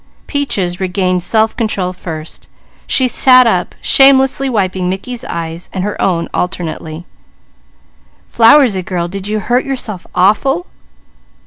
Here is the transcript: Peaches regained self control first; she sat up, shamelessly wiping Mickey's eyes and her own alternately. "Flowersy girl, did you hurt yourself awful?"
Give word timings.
Peaches 0.25 0.79
regained 0.79 1.21
self 1.21 1.55
control 1.55 1.93
first; 1.93 2.47
she 2.87 3.07
sat 3.07 3.45
up, 3.45 3.75
shamelessly 3.81 4.49
wiping 4.49 4.89
Mickey's 4.89 5.23
eyes 5.25 5.69
and 5.71 5.83
her 5.83 6.01
own 6.01 6.27
alternately. 6.33 7.05
"Flowersy 8.27 8.83
girl, 8.83 9.07
did 9.07 9.27
you 9.27 9.39
hurt 9.39 9.63
yourself 9.63 10.07
awful?" 10.15 10.65